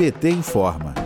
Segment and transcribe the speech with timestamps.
[0.00, 0.99] PT informa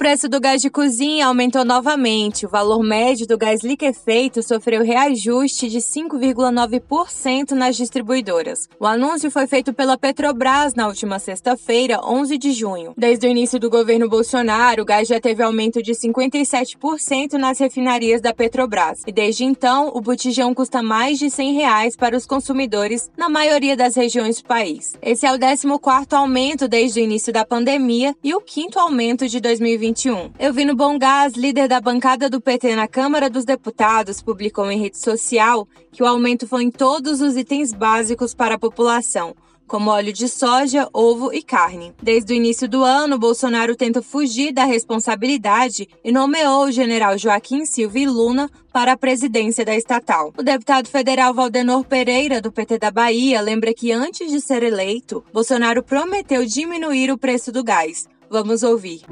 [0.00, 2.46] preço do gás de cozinha aumentou novamente.
[2.46, 8.66] O valor médio do gás liquefeito sofreu reajuste de 5,9% nas distribuidoras.
[8.80, 12.94] O anúncio foi feito pela Petrobras na última sexta-feira, 11 de junho.
[12.96, 18.22] Desde o início do governo Bolsonaro, o gás já teve aumento de 57% nas refinarias
[18.22, 19.02] da Petrobras.
[19.06, 23.76] E desde então, o botijão custa mais de 100 reais para os consumidores na maioria
[23.76, 24.94] das regiões do país.
[25.02, 29.38] Esse é o 14º aumento desde o início da pandemia e o quinto aumento de
[29.40, 30.32] 2020 2021.
[30.38, 34.70] Eu vi no Bom Gás, líder da bancada do PT na Câmara dos Deputados, publicou
[34.70, 39.34] em rede social que o aumento foi em todos os itens básicos para a população
[39.66, 41.94] como óleo de soja, ovo e carne.
[42.02, 47.64] Desde o início do ano, Bolsonaro tenta fugir da responsabilidade e nomeou o general Joaquim
[47.64, 50.32] Silva e Luna para a presidência da estatal.
[50.36, 55.22] O deputado federal Valdenor Pereira, do PT da Bahia, lembra que antes de ser eleito,
[55.32, 58.08] Bolsonaro prometeu diminuir o preço do gás.
[58.28, 59.02] Vamos ouvir.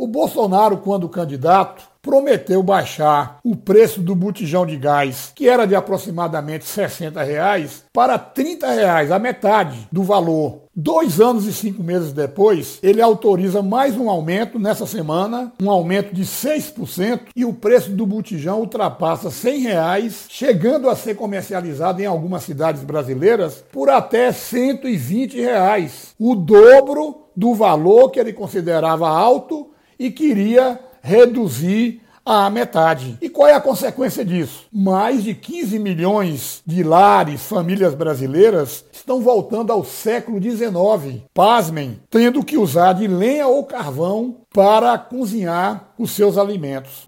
[0.00, 5.74] O Bolsonaro, quando candidato, prometeu baixar o preço do botijão de gás, que era de
[5.74, 10.60] aproximadamente 60 reais, para 30 reais, a metade do valor.
[10.72, 16.14] Dois anos e cinco meses depois, ele autoriza mais um aumento nessa semana, um aumento
[16.14, 22.06] de 6%, e o preço do botijão ultrapassa 100 reais, chegando a ser comercializado em
[22.06, 29.57] algumas cidades brasileiras por até 120 reais, o dobro do valor que ele considerava alto
[29.98, 33.16] e queria reduzir à metade.
[33.22, 34.66] E qual é a consequência disso?
[34.70, 41.22] Mais de 15 milhões de lares, famílias brasileiras, estão voltando ao século XIX.
[41.32, 47.06] Pasmem, tendo que usar de lenha ou carvão para cozinhar os seus alimentos.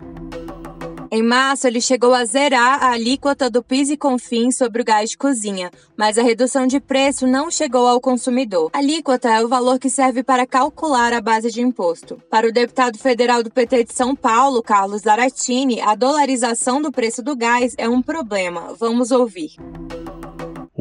[1.13, 5.11] Em março, ele chegou a zerar a alíquota do PIS e CONFINS sobre o gás
[5.11, 8.71] de cozinha, mas a redução de preço não chegou ao consumidor.
[8.73, 12.23] A alíquota é o valor que serve para calcular a base de imposto.
[12.31, 17.25] Para o deputado federal do PT de São Paulo, Carlos Zaratini, a dolarização do preço
[17.25, 18.73] do gás é um problema.
[18.79, 19.57] Vamos ouvir.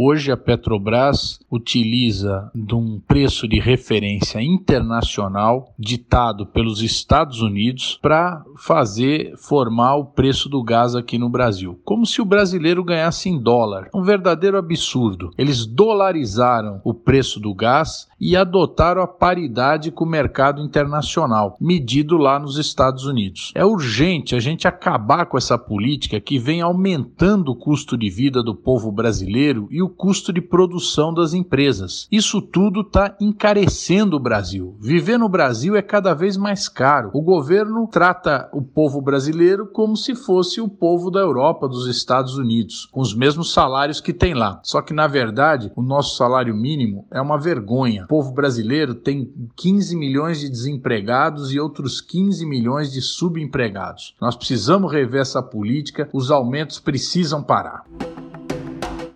[0.02, 8.42] Hoje a Petrobras utiliza de um preço de referência internacional ditado pelos Estados Unidos para
[8.56, 13.38] fazer formar o preço do gás aqui no Brasil, como se o brasileiro ganhasse em
[13.38, 13.90] dólar.
[13.94, 15.32] Um verdadeiro absurdo.
[15.38, 22.18] Eles dolarizaram o preço do gás e adotaram a paridade com o mercado internacional, medido
[22.18, 23.52] lá nos Estados Unidos.
[23.54, 28.42] É urgente a gente acabar com essa política que vem aumentando o custo de vida
[28.42, 32.08] do povo brasileiro e o custo de produção das empresas.
[32.12, 34.76] Isso tudo está encarecendo o Brasil.
[34.80, 37.12] Viver no Brasil é cada vez mais caro.
[37.14, 42.38] O governo trata o povo brasileiro como se fosse o povo da Europa, dos Estados
[42.38, 44.60] Unidos, com os mesmos salários que tem lá.
[44.64, 49.96] Só que, na verdade, o nosso salário mínimo é uma vergonha povo brasileiro tem 15
[49.96, 54.16] milhões de desempregados e outros 15 milhões de subempregados.
[54.20, 57.86] Nós precisamos rever essa política, os aumentos precisam parar.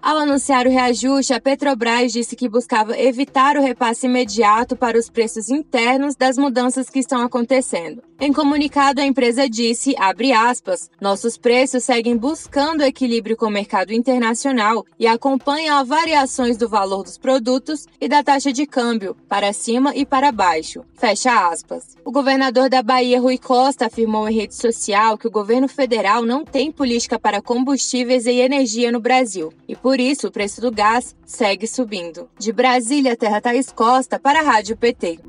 [0.03, 5.09] Ao anunciar o reajuste, a Petrobras disse que buscava evitar o repasse imediato para os
[5.09, 8.03] preços internos das mudanças que estão acontecendo.
[8.25, 14.85] Em comunicado, a empresa disse, aspas, nossos preços seguem buscando equilíbrio com o mercado internacional
[14.97, 19.93] e acompanham as variações do valor dos produtos e da taxa de câmbio, para cima
[19.93, 20.85] e para baixo.
[20.93, 21.97] Fecha aspas.
[22.05, 26.45] O governador da Bahia, Rui Costa, afirmou em rede social que o governo federal não
[26.45, 31.13] tem política para combustíveis e energia no Brasil e, por isso, o preço do gás
[31.25, 32.29] segue subindo.
[32.39, 35.19] De Brasília, Terra Thaís Costa, para a Rádio PT.